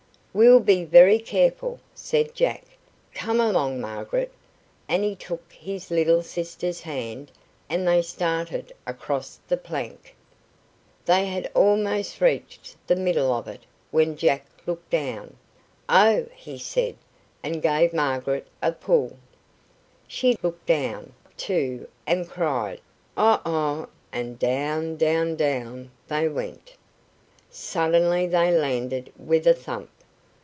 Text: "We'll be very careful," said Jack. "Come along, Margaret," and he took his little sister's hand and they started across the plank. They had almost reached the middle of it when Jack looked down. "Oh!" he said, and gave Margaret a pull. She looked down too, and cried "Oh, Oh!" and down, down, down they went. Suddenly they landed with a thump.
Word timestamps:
"We'll 0.33 0.61
be 0.61 0.85
very 0.85 1.19
careful," 1.19 1.81
said 1.93 2.33
Jack. 2.33 2.63
"Come 3.13 3.41
along, 3.41 3.81
Margaret," 3.81 4.31
and 4.87 5.03
he 5.03 5.13
took 5.13 5.43
his 5.51 5.91
little 5.91 6.23
sister's 6.23 6.79
hand 6.79 7.33
and 7.69 7.85
they 7.85 8.01
started 8.01 8.71
across 8.87 9.41
the 9.49 9.57
plank. 9.57 10.15
They 11.03 11.25
had 11.25 11.51
almost 11.53 12.21
reached 12.21 12.77
the 12.87 12.95
middle 12.95 13.33
of 13.33 13.45
it 13.49 13.63
when 13.91 14.15
Jack 14.15 14.45
looked 14.65 14.89
down. 14.89 15.35
"Oh!" 15.89 16.25
he 16.33 16.57
said, 16.57 16.95
and 17.43 17.61
gave 17.61 17.91
Margaret 17.93 18.47
a 18.61 18.71
pull. 18.71 19.17
She 20.07 20.37
looked 20.41 20.65
down 20.65 21.11
too, 21.35 21.89
and 22.07 22.29
cried 22.29 22.79
"Oh, 23.17 23.41
Oh!" 23.45 23.89
and 24.13 24.39
down, 24.39 24.95
down, 24.95 25.35
down 25.35 25.91
they 26.07 26.29
went. 26.29 26.75
Suddenly 27.49 28.27
they 28.27 28.49
landed 28.57 29.11
with 29.17 29.45
a 29.45 29.53
thump. 29.53 29.89